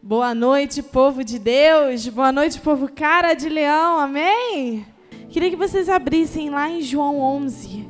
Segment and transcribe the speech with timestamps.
[0.00, 2.06] Boa noite, povo de Deus.
[2.06, 3.98] Boa noite, povo cara de leão.
[3.98, 4.86] Amém?
[5.28, 7.84] Queria que vocês abrissem lá em João 11.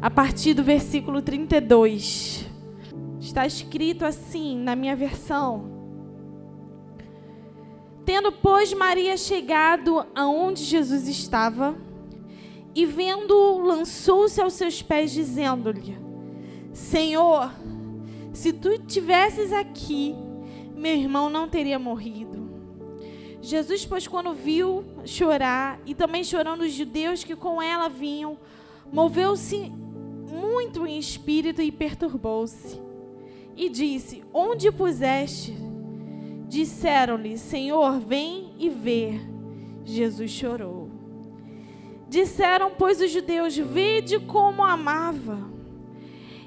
[0.00, 2.46] A partir do versículo 32.
[3.18, 5.64] Está escrito assim na minha versão.
[8.04, 11.74] Tendo, pois, Maria chegado aonde Jesus estava,
[12.74, 16.09] e vendo-o, lançou-se aos seus pés, dizendo-lhe:
[16.72, 17.52] Senhor,
[18.32, 20.14] se tu tivesses aqui,
[20.74, 22.48] meu irmão não teria morrido.
[23.42, 28.38] Jesus, pois, quando viu chorar, e também chorando os judeus que com ela vinham,
[28.92, 29.72] moveu-se
[30.30, 32.80] muito em espírito e perturbou-se.
[33.56, 35.56] E disse: Onde puseste?
[36.48, 39.20] Disseram-lhe: Senhor, vem e vê.
[39.84, 40.90] Jesus chorou.
[42.08, 45.50] Disseram, pois, os judeus: Vede como amava.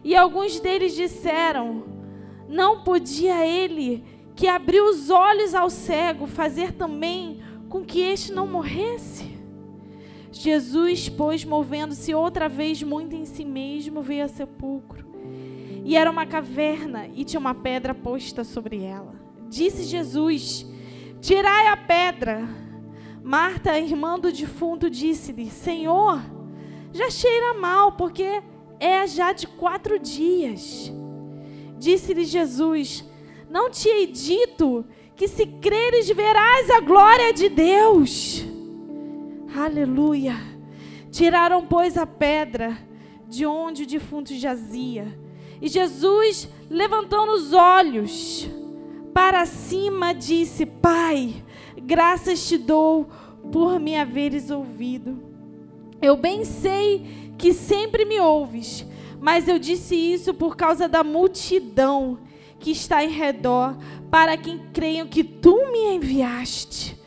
[0.03, 1.84] E alguns deles disseram:
[2.48, 4.03] Não podia ele,
[4.35, 9.34] que abriu os olhos ao cego, fazer também com que este não morresse?
[10.31, 15.05] Jesus, pois, movendo-se outra vez muito em si mesmo, veio ao sepulcro.
[15.85, 19.13] E era uma caverna e tinha uma pedra posta sobre ela.
[19.48, 20.65] Disse Jesus:
[21.21, 22.48] Tirai a pedra.
[23.24, 26.20] Marta, irmã do defunto, disse-lhe: Senhor,
[26.91, 28.41] já cheira mal, porque
[28.79, 30.91] é já de quatro dias.
[31.77, 33.04] Disse-lhe Jesus:
[33.49, 38.46] Não te hei dito que se creres verás a glória de Deus.
[39.55, 40.35] Aleluia.
[41.12, 42.77] Tiraram, pois, a pedra
[43.27, 45.18] de onde o defunto jazia.
[45.62, 48.49] E Jesus, levantando os olhos
[49.13, 51.43] para cima, disse: Pai,
[51.82, 53.08] graças te dou
[53.52, 55.24] por me haveres ouvido.
[56.02, 58.86] Eu bem sei que sempre me ouves,
[59.20, 62.20] mas eu disse isso por causa da multidão
[62.58, 63.76] que está em redor,
[64.09, 66.97] para quem creiam que tu me enviaste.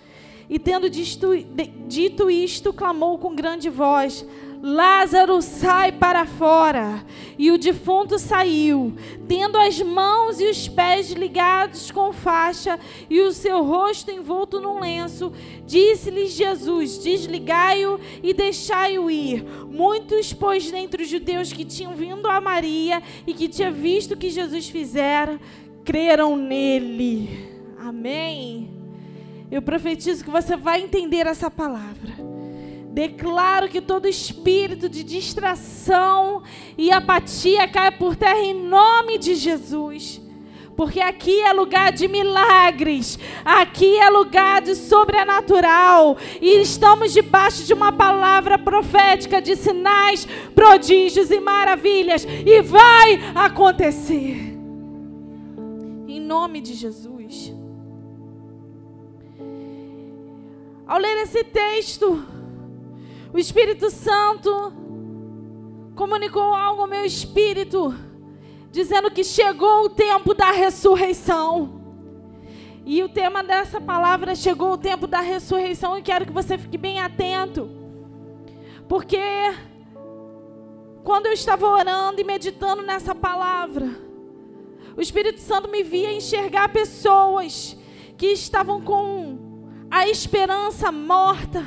[0.51, 4.27] E tendo dito isto, clamou com grande voz:
[4.69, 7.07] Lázaro, sai para fora.
[7.39, 8.93] E o defunto saiu,
[9.29, 12.77] tendo as mãos e os pés ligados com faixa
[13.09, 15.33] e o seu rosto envolto num lenço.
[15.65, 19.45] Disse-lhes Jesus: Desligai-o e deixai-o ir.
[19.71, 24.17] Muitos, pois, dentre os judeus que tinham vindo a Maria e que tinham visto o
[24.17, 25.39] que Jesus fizera,
[25.85, 27.55] creram nele.
[27.79, 28.69] Amém.
[29.49, 32.36] Eu profetizo que você vai entender essa palavra.
[32.97, 36.43] Declaro que todo espírito de distração
[36.79, 40.19] e apatia caia por terra em nome de Jesus.
[40.75, 47.75] Porque aqui é lugar de milagres, aqui é lugar de sobrenatural, e estamos debaixo de
[47.75, 54.57] uma palavra profética de sinais, prodígios e maravilhas, e vai acontecer.
[56.09, 57.55] Em nome de Jesus.
[60.87, 62.36] Ao ler esse texto,
[63.33, 64.51] o Espírito Santo
[65.95, 67.95] comunicou algo ao meu espírito,
[68.71, 71.81] dizendo que chegou o tempo da ressurreição.
[72.85, 76.79] E o tema dessa palavra chegou o tempo da ressurreição e quero que você fique
[76.79, 77.69] bem atento.
[78.89, 79.19] Porque
[81.03, 83.89] quando eu estava orando e meditando nessa palavra,
[84.97, 87.77] o Espírito Santo me via enxergar pessoas
[88.17, 89.39] que estavam com
[89.91, 91.65] a esperança morta,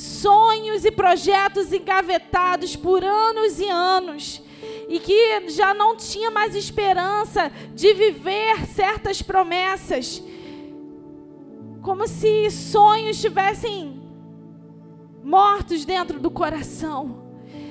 [0.00, 4.42] sonhos e projetos engavetados por anos e anos
[4.88, 10.22] e que já não tinha mais esperança de viver certas promessas,
[11.82, 14.02] como se sonhos estivessem
[15.22, 17.22] mortos dentro do coração.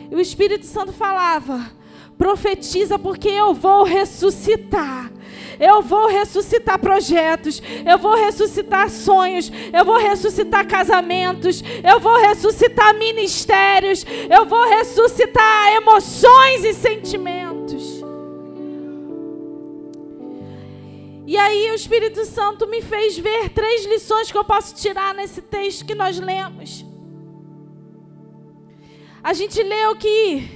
[0.10, 1.72] E o Espírito Santo falava:
[2.18, 5.12] profetiza, porque eu vou ressuscitar.
[5.60, 12.98] Eu vou ressuscitar projetos, eu vou ressuscitar sonhos, eu vou ressuscitar casamentos, eu vou ressuscitar
[12.98, 18.00] ministérios, eu vou ressuscitar emoções e sentimentos.
[21.28, 25.42] E aí o Espírito Santo me fez ver três lições que eu posso tirar nesse
[25.42, 26.86] texto que nós lemos.
[29.22, 30.50] A gente leu que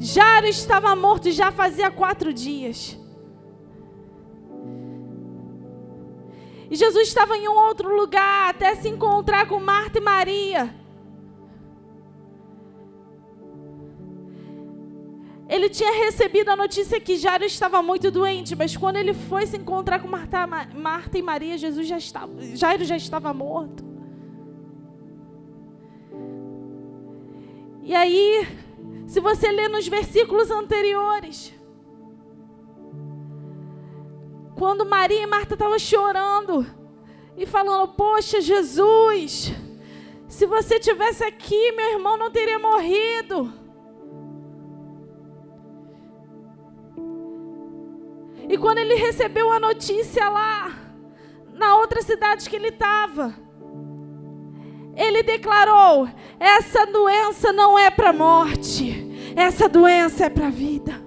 [0.00, 3.03] Jairo estava morto já fazia quatro dias.
[6.74, 10.74] E Jesus estava em um outro lugar até se encontrar com Marta e Maria.
[15.48, 19.56] Ele tinha recebido a notícia que Jairo estava muito doente, mas quando ele foi se
[19.56, 23.84] encontrar com Marta, Marta e Maria, Jesus já estava, Jairo já estava morto.
[27.84, 28.48] E aí,
[29.06, 31.53] se você ler nos versículos anteriores,
[34.64, 36.66] quando Maria e Marta estavam chorando
[37.36, 39.52] e falando: Poxa, Jesus,
[40.26, 43.52] se você tivesse aqui, meu irmão não teria morrido.
[48.48, 50.72] E quando ele recebeu a notícia lá,
[51.52, 53.34] na outra cidade que ele estava,
[54.96, 56.08] ele declarou:
[56.40, 61.03] essa doença não é para morte, essa doença é para vida.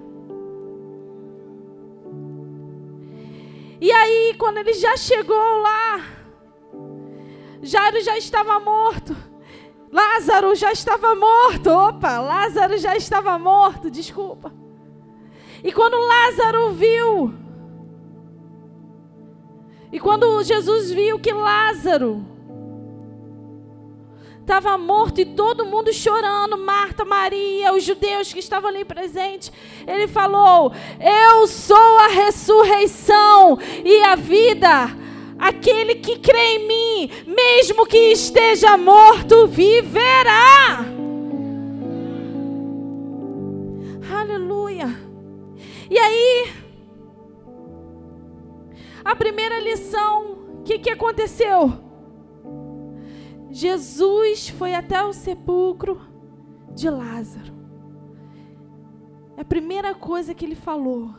[3.80, 6.04] E aí, quando ele já chegou lá,
[7.62, 9.16] Jairo já estava morto.
[9.92, 11.70] Lázaro já estava morto.
[11.70, 14.52] Opa, Lázaro já estava morto, desculpa.
[15.62, 17.34] E quando Lázaro viu,
[19.92, 22.24] e quando Jesus viu que Lázaro
[24.48, 29.52] estava morto e todo mundo chorando, Marta, Maria, os judeus que estavam ali presentes,
[29.86, 34.96] ele falou: Eu sou a ressurreição e a vida.
[35.38, 40.82] Aquele que crê em mim, mesmo que esteja morto, viverá.
[44.10, 44.98] Aleluia.
[45.90, 46.52] E aí,
[49.04, 51.87] a primeira lição, o que, que aconteceu?
[53.58, 56.00] Jesus foi até o sepulcro
[56.76, 57.52] de Lázaro.
[59.36, 61.12] A primeira coisa que ele falou: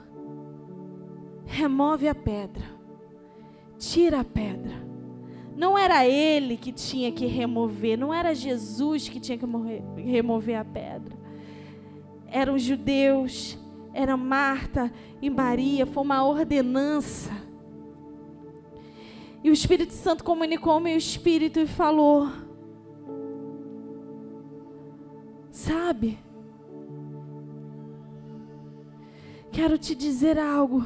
[1.45, 2.63] remove a pedra,
[3.77, 4.87] tira a pedra.
[5.53, 9.45] Não era ele que tinha que remover, não era Jesus que tinha que
[10.01, 11.17] remover a pedra.
[12.25, 13.59] Eram os judeus,
[13.93, 14.89] era Marta
[15.21, 17.48] e Maria, foi uma ordenança.
[19.43, 22.29] E o Espírito Santo comunicou ao meu espírito e falou:
[25.49, 26.19] Sabe,
[29.51, 30.85] quero te dizer algo.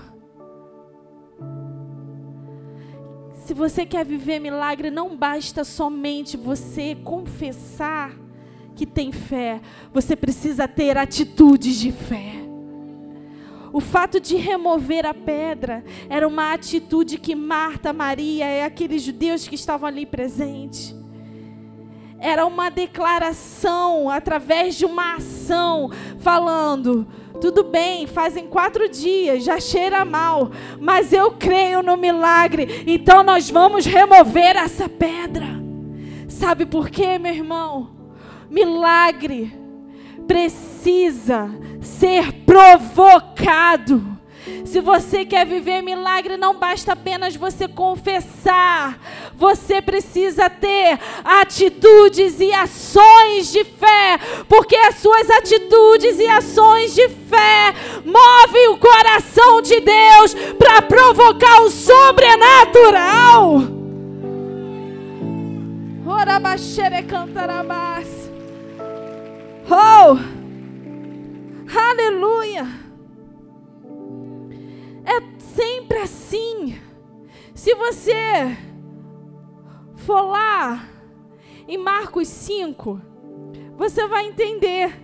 [3.34, 8.18] Se você quer viver milagre, não basta somente você confessar
[8.76, 9.62] que tem fé,
[9.92, 12.43] você precisa ter atitudes de fé.
[13.74, 19.48] O fato de remover a pedra era uma atitude que Marta, Maria e aqueles judeus
[19.48, 20.96] que estavam ali presentes.
[22.20, 25.90] Era uma declaração através de uma ação,
[26.20, 27.08] falando:
[27.42, 33.50] tudo bem, fazem quatro dias, já cheira mal, mas eu creio no milagre, então nós
[33.50, 35.48] vamos remover essa pedra.
[36.30, 37.90] Sabe por quê, meu irmão?
[38.52, 39.63] Milagre
[40.28, 41.50] precisa
[41.82, 44.14] ser provocado.
[44.66, 49.00] Se você quer viver milagre, não basta apenas você confessar.
[49.36, 57.08] Você precisa ter atitudes e ações de fé, porque as suas atitudes e ações de
[57.08, 57.74] fé
[58.04, 63.62] movem o coração de Deus para provocar o sobrenatural.
[66.06, 66.40] Ora,
[67.08, 68.23] cantarabás.
[69.70, 70.18] Oh!
[71.76, 72.66] Aleluia!
[75.06, 76.80] É sempre assim.
[77.54, 78.58] Se você
[79.96, 80.88] for lá
[81.68, 83.00] em Marcos 5,
[83.78, 85.02] você vai entender.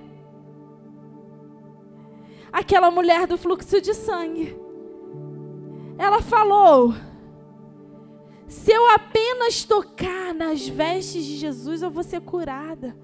[2.51, 4.57] Aquela mulher do fluxo de sangue.
[5.97, 6.93] Ela falou:
[8.47, 12.97] Se eu apenas tocar nas vestes de Jesus, eu vou ser curada.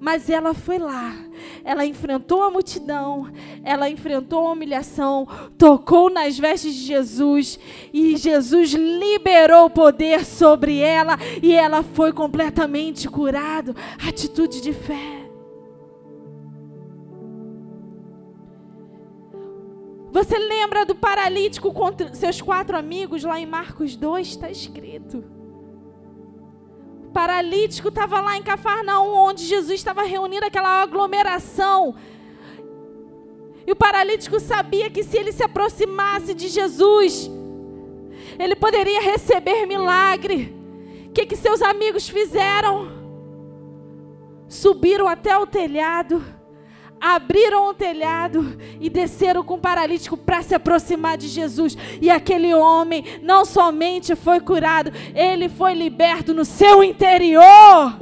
[0.00, 1.14] Mas ela foi lá,
[1.62, 3.30] ela enfrentou a multidão,
[3.62, 5.28] ela enfrentou a humilhação,
[5.58, 7.58] tocou nas vestes de Jesus
[7.92, 13.74] e Jesus liberou o poder sobre ela e ela foi completamente curada.
[14.08, 15.20] Atitude de fé.
[20.10, 24.28] Você lembra do paralítico com seus quatro amigos lá em Marcos 2?
[24.28, 25.39] Está escrito
[27.10, 31.94] paralítico estava lá em Cafarnaum, onde Jesus estava reunindo aquela aglomeração.
[33.66, 37.30] E o paralítico sabia que se ele se aproximasse de Jesus,
[38.38, 40.54] ele poderia receber milagre.
[41.06, 42.90] O que, que seus amigos fizeram?
[44.48, 46.24] Subiram até o telhado
[47.00, 51.76] abriram o telhado e desceram com o paralítico para se aproximar de Jesus.
[52.00, 57.98] E aquele homem não somente foi curado, ele foi liberto no seu interior.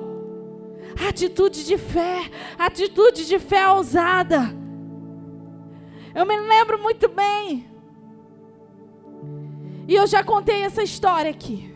[1.09, 2.28] Atitude de fé,
[2.59, 4.52] atitude de fé ousada.
[6.12, 7.69] Eu me lembro muito bem.
[9.87, 11.73] E eu já contei essa história aqui.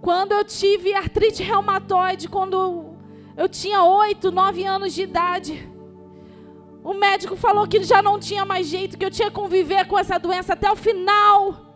[0.00, 2.94] Quando eu tive artrite reumatoide, quando
[3.36, 5.75] eu tinha oito, nove anos de idade.
[6.86, 9.98] O médico falou que já não tinha mais jeito, que eu tinha que conviver com
[9.98, 11.66] essa doença até o final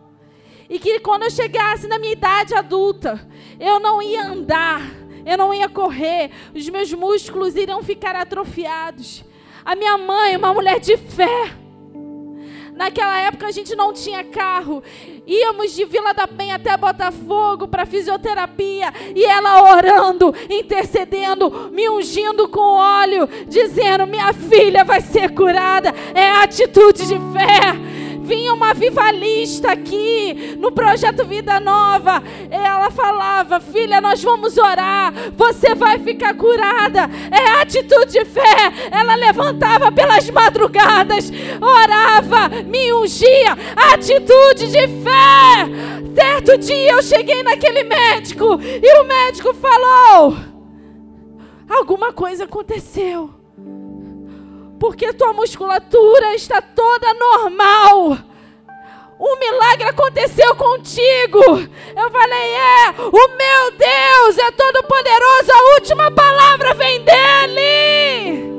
[0.69, 3.19] E que quando eu chegasse na minha idade adulta,
[3.59, 4.81] eu não ia andar,
[5.25, 9.25] eu não ia correr, os meus músculos iriam ficar atrofiados.
[9.65, 11.57] A minha mãe, uma mulher de fé,
[12.81, 14.81] Naquela época a gente não tinha carro.
[15.27, 18.91] Íamos de Vila da Penha até Botafogo para fisioterapia.
[19.15, 25.93] E ela orando, intercedendo, me ungindo com óleo, dizendo: Minha filha vai ser curada.
[26.15, 27.90] É atitude de fé
[28.21, 32.21] vinha uma vivalista aqui no projeto Vida Nova.
[32.49, 37.09] Ela falava: Filha, nós vamos orar, você vai ficar curada.
[37.31, 38.71] É atitude de fé.
[38.91, 43.57] Ela levantava pelas madrugadas, orava, me ungia.
[43.93, 46.01] Atitude de fé.
[46.13, 50.35] Certo dia eu cheguei naquele médico e o médico falou:
[51.69, 53.40] Alguma coisa aconteceu
[54.81, 58.17] porque tua musculatura está toda normal.
[59.19, 61.39] Um milagre aconteceu contigo.
[61.95, 65.51] Eu falei: É, o meu Deus é todo poderoso.
[65.53, 68.49] A última palavra vem dele.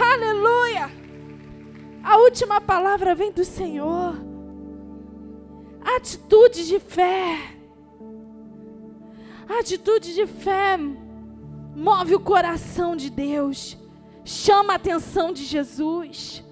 [0.00, 0.90] Aleluia.
[2.02, 4.16] A última palavra vem do Senhor.
[5.94, 7.38] Atitude de fé.
[9.48, 10.76] Atitude de fé
[11.78, 13.78] move o coração de Deus,
[14.24, 16.44] chama a atenção de Jesus.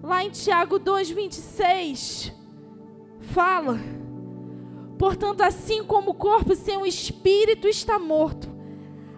[0.00, 2.32] Lá em Tiago 2,26,
[3.18, 3.80] fala:
[4.96, 8.48] Portanto, assim como o corpo sem o espírito está morto,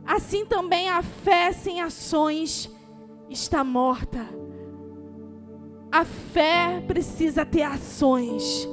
[0.07, 2.71] assim também a fé sem ações
[3.29, 4.27] está morta.
[5.93, 8.67] A fé precisa ter ações.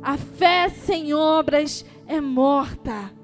[0.00, 3.17] A fé sem obras é morta.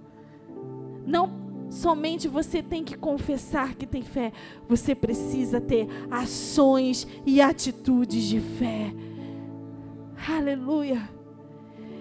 [1.06, 4.32] Não somente você tem que confessar que tem fé,
[4.68, 8.92] você precisa ter ações e atitudes de fé.
[10.28, 11.08] Aleluia.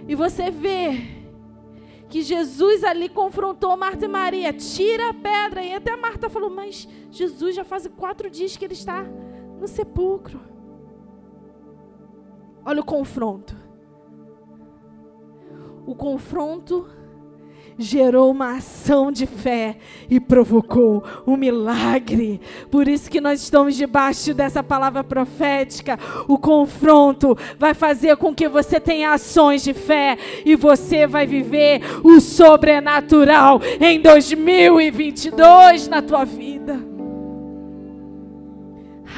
[0.07, 1.23] E você vê
[2.09, 5.63] que Jesus ali confrontou Marta e Maria, tira a pedra.
[5.63, 9.03] E até Marta falou: Mas Jesus já faz quatro dias que ele está
[9.59, 10.39] no sepulcro.
[12.65, 13.57] Olha o confronto.
[15.85, 16.87] O confronto
[17.77, 19.77] gerou uma ação de fé
[20.09, 22.39] e provocou um milagre.
[22.69, 25.97] Por isso que nós estamos debaixo dessa palavra profética.
[26.27, 31.81] O confronto vai fazer com que você tenha ações de fé e você vai viver
[32.03, 36.79] o sobrenatural em 2022 na tua vida.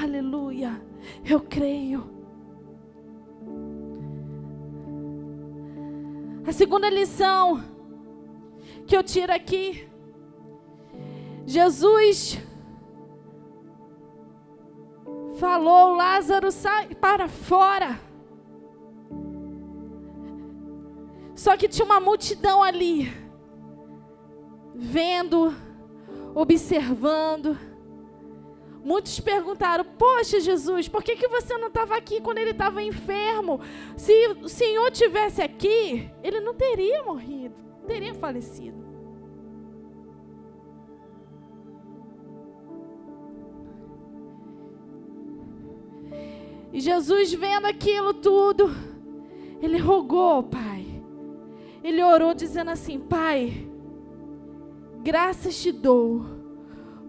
[0.02, 0.82] Aleluia.
[1.28, 2.16] Eu creio.
[6.48, 7.75] A segunda lição
[8.86, 9.88] que eu tiro aqui.
[11.46, 12.38] Jesus
[15.40, 18.00] falou: Lázaro, sai para fora.
[21.36, 23.12] Só que tinha uma multidão ali,
[24.74, 25.54] vendo,
[26.34, 27.58] observando.
[28.84, 33.60] Muitos perguntaram: Poxa, Jesus, por que, que você não estava aqui quando ele estava enfermo?
[33.98, 38.84] Se o Senhor tivesse aqui, ele não teria morrido teria falecido.
[46.74, 48.70] E Jesus vendo aquilo tudo,
[49.62, 50.86] ele rogou, Pai.
[51.82, 53.66] Ele orou dizendo assim: Pai,
[55.02, 56.26] graças te dou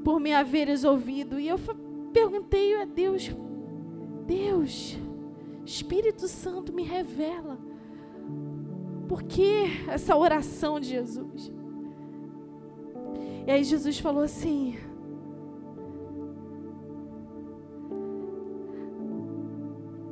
[0.04, 1.40] por me haveres ouvido.
[1.40, 1.58] E eu
[2.12, 3.28] perguntei a Deus:
[4.24, 4.96] Deus,
[5.64, 7.58] Espírito Santo me revela
[9.08, 11.52] por que essa oração de Jesus?
[13.46, 14.76] E aí Jesus falou assim: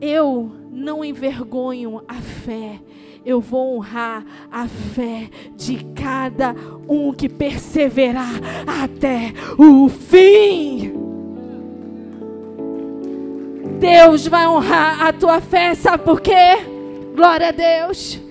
[0.01, 2.81] Eu não envergonho a fé,
[3.25, 6.55] eu vou honrar a fé de cada
[6.89, 10.93] um que perseverar até o fim.
[13.81, 16.57] Deus vai honrar a tua fé, sabe por quê?
[17.15, 18.24] Glória a Deus.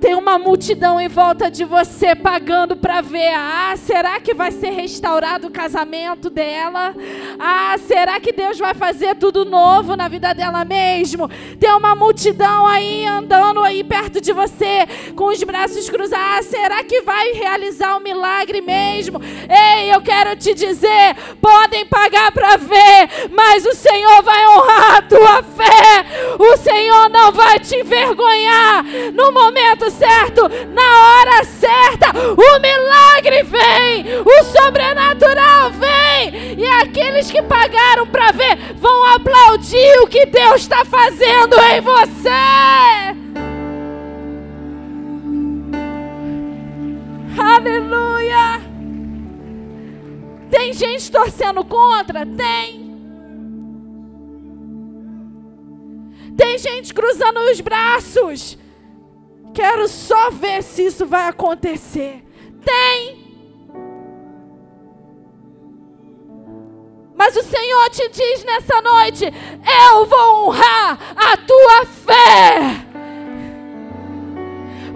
[0.00, 3.32] Tem uma multidão em volta de você pagando para ver.
[3.34, 6.94] Ah, será que vai ser restaurado o casamento dela?
[7.38, 11.28] Ah, será que Deus vai fazer tudo novo na vida dela mesmo?
[11.58, 16.16] Tem uma multidão aí andando aí perto de você com os braços cruzados.
[16.16, 19.20] Ah, será que vai realizar o um milagre mesmo?
[19.48, 25.02] Ei, eu quero te dizer, podem pagar para ver, mas o Senhor vai honrar a
[25.02, 26.06] tua fé.
[26.38, 33.42] O Senhor não vai te envergonhar no momento momento certo, na hora certa, o milagre
[33.44, 40.26] vem, o sobrenatural vem, e aquele aqueles que pagaram para ver vão aplaudir o que
[40.26, 42.30] Deus está fazendo em você.
[47.38, 48.60] Aleluia!
[50.50, 52.24] Tem gente torcendo contra?
[52.26, 52.86] Tem.
[56.36, 58.58] Tem gente cruzando os braços.
[59.56, 62.22] Quero só ver se isso vai acontecer.
[62.62, 63.24] Tem.
[67.14, 69.24] Mas o Senhor te diz nessa noite:
[69.88, 72.86] eu vou honrar a tua fé.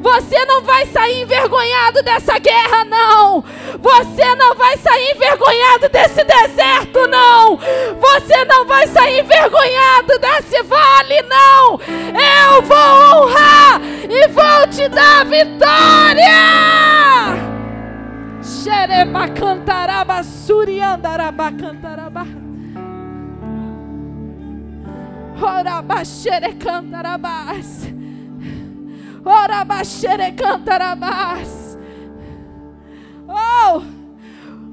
[0.03, 3.43] Você não vai sair envergonhado dessa guerra, não.
[3.81, 7.57] Você não vai sair envergonhado desse deserto, não.
[7.57, 11.81] Você não vai sair envergonhado desse vale, não.
[12.51, 16.27] Eu vou honrar e vou te dar vitória.
[18.43, 22.27] Xereba cantaraba, suriandaraba cantaraba.
[25.41, 27.89] Oraba xere cantarabas.
[29.25, 31.79] Ora baixere cantarabás.
[33.29, 33.83] Oh!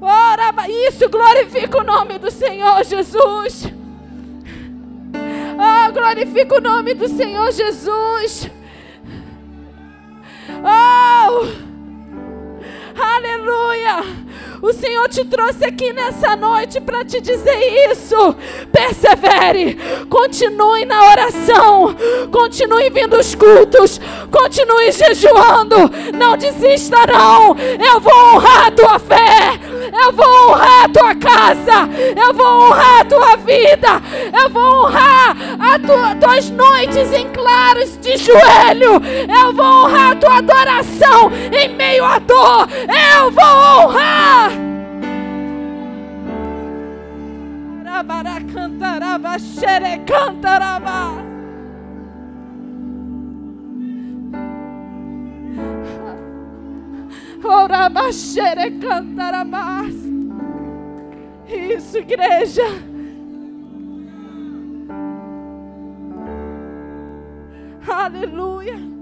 [0.00, 0.52] Ora,
[0.86, 3.64] isso glorifica o nome do Senhor Jesus.
[5.58, 8.50] Oh, glorifica o nome do Senhor Jesus.
[11.30, 11.46] Oh!
[12.98, 14.02] Aleluia!
[14.62, 18.34] O Senhor te trouxe aqui nessa noite para te dizer isso.
[18.72, 21.94] Persevere, continue na oração,
[22.32, 25.76] continue vindo aos cultos, continue jejuando.
[26.12, 27.56] Não desista, não.
[27.78, 29.60] Eu vou honrar a tua fé,
[30.00, 34.02] eu vou honrar a tua casa, eu vou honrar a tua vida,
[34.32, 40.16] eu vou honrar as tua, tuas noites em claros de joelho, eu vou honrar a
[40.16, 42.68] tua adoração em meio à dor,
[43.14, 44.52] eu vou honrar.
[47.84, 51.27] Rabaracantaraba, xerecantaraba.
[61.46, 62.62] Isso, igreja.
[67.86, 68.98] Aleluia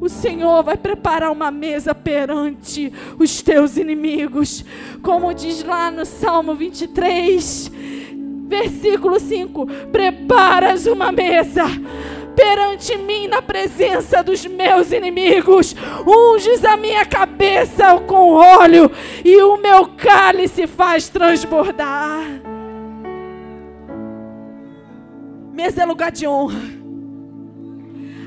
[0.00, 4.64] o Senhor vai preparar uma mesa perante os teus inimigos,
[5.02, 7.70] como diz lá no Salmo 23,
[8.46, 11.64] versículo 5: Preparas uma mesa
[12.34, 15.74] perante mim na presença dos meus inimigos,
[16.06, 18.90] unges a minha cabeça com óleo
[19.24, 22.24] e o meu cálice faz transbordar.
[25.52, 26.80] Mesa é lugar de honra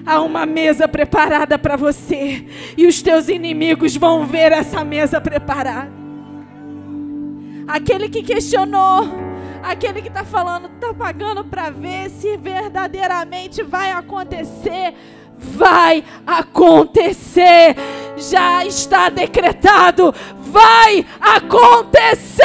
[0.06, 2.46] há uma mesa preparada para você,
[2.78, 5.92] e os teus inimigos vão ver essa mesa preparada.
[7.68, 9.08] Aquele que questionou,
[9.64, 14.94] aquele que está falando, está pagando para ver se verdadeiramente vai acontecer.
[15.36, 17.76] Vai acontecer,
[18.16, 22.44] já está decretado, vai acontecer.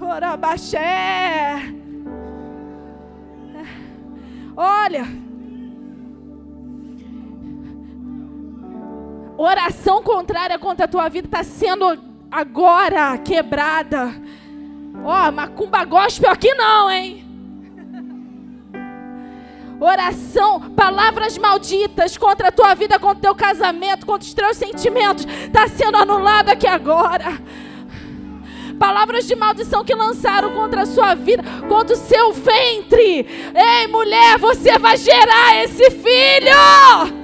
[0.00, 1.72] Orabaxé.
[4.56, 5.27] Olha.
[9.38, 11.96] Oração contrária contra a tua vida está sendo
[12.28, 14.12] agora quebrada.
[15.04, 17.24] Ó, oh, macumba gospel aqui não, hein?
[19.78, 25.24] Oração, palavras malditas contra a tua vida, contra o teu casamento, contra os teus sentimentos,
[25.24, 27.40] está sendo anulado aqui agora
[28.76, 33.26] palavras de maldição que lançaram contra a sua vida, contra o seu ventre.
[33.52, 37.17] Ei, mulher, você vai gerar esse filho.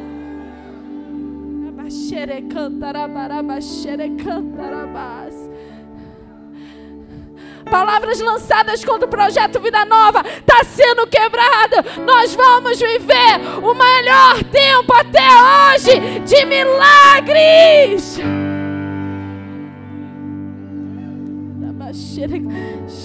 [7.71, 11.85] Palavras lançadas contra o projeto Vida Nova está sendo quebrada.
[12.05, 15.27] Nós vamos viver o melhor tempo até
[15.75, 18.19] hoje de milagres.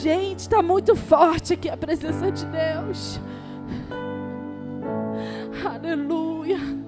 [0.02, 3.20] Gente, está muito forte aqui a presença de Deus.
[5.66, 6.79] Aleluia.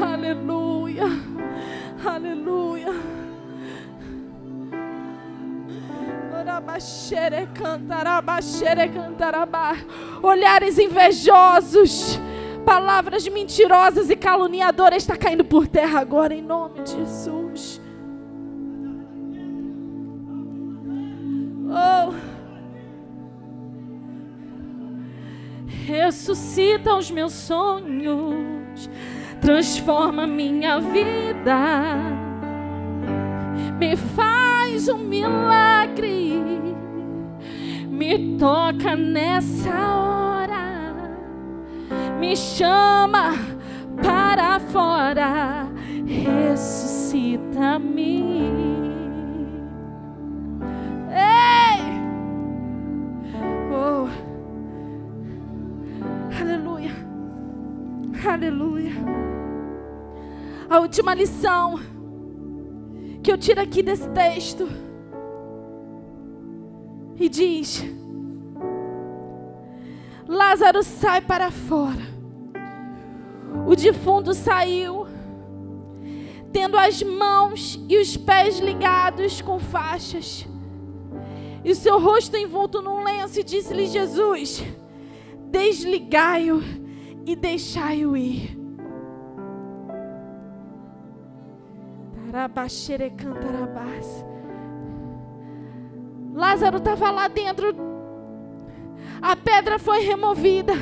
[0.00, 1.04] Aleluia.
[2.04, 2.88] Aleluia.
[10.22, 12.18] Olhares invejosos,
[12.64, 17.80] palavras mentirosas e caluniadoras está caindo por terra agora em nome de Jesus.
[21.70, 22.38] Oh.
[25.88, 28.90] ressuscita os meus sonhos,
[29.40, 31.94] transforma minha vida,
[33.78, 36.42] me faz um milagre,
[37.88, 40.92] me toca nessa hora,
[42.18, 43.34] me chama
[44.02, 45.68] para fora,
[46.06, 48.57] ressuscita-me.
[58.26, 58.92] Aleluia.
[60.68, 61.78] A última lição
[63.22, 64.68] que eu tiro aqui desse texto.
[67.16, 67.84] E diz:
[70.26, 72.18] Lázaro sai para fora.
[73.66, 75.06] O defunto saiu,
[76.52, 80.46] tendo as mãos e os pés ligados com faixas,
[81.64, 84.62] e o seu rosto envolto num lenço, e disse-lhe Jesus:
[85.50, 86.77] Desligai-o
[87.28, 88.58] e deixai-o ir.
[96.34, 97.76] Lázaro estava lá dentro.
[99.20, 100.72] A pedra foi removida.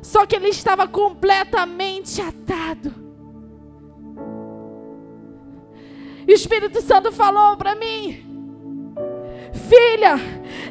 [0.00, 2.94] Só que ele estava completamente atado.
[6.26, 8.30] E o Espírito Santo falou para mim:
[9.68, 10.14] Filha,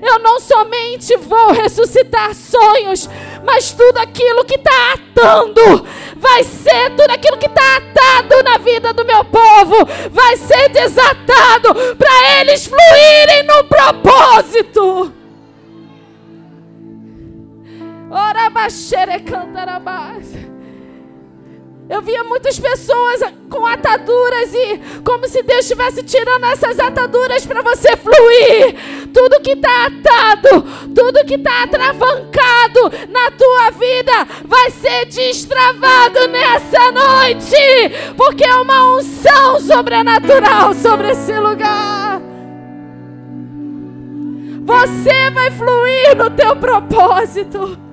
[0.01, 3.09] eu não somente vou ressuscitar sonhos,
[3.43, 8.93] mas tudo aquilo que está atando vai ser tudo aquilo que está atado na vida
[8.93, 15.13] do meu povo, vai ser desatado para eles fluírem no propósito.
[18.11, 20.33] Ora, baixere cantarabás.
[21.89, 27.63] Eu via muitas pessoas com ataduras e como se Deus estivesse tirando essas ataduras para
[27.63, 29.09] você fluir.
[29.11, 30.61] Tudo que está atado,
[30.93, 38.97] tudo que está atravancado na tua vida vai ser destravado nessa noite, porque é uma
[38.97, 42.21] unção sobrenatural sobre esse lugar.
[44.63, 47.88] Você vai fluir no teu propósito.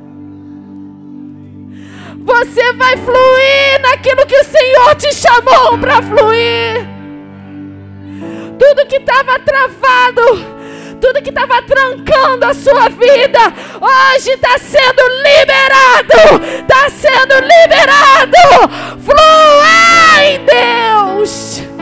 [2.27, 6.85] Você vai fluir naquilo que o Senhor te chamou para fluir.
[8.59, 13.41] Tudo que estava travado, tudo que estava trancando a sua vida,
[13.81, 16.45] hoje está sendo liberado.
[16.63, 18.71] Está sendo liberado.
[19.05, 21.76] Flua em Deus.